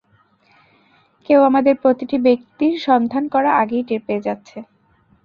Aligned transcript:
কেউ 1.29 1.39
আমাদের 1.43 1.75
প্রতিটি 1.83 2.17
ব্যক্তির 2.19 2.73
সন্ধান 2.87 3.23
করা 3.27 3.49
আগেই 3.53 3.83
টের 3.83 4.01
পেয়ে 4.07 4.25
যাচ্ছে। 4.27 4.57